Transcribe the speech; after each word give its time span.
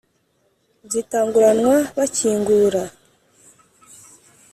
Zitanguranwa 0.91 1.75
bakingura. 1.97 2.83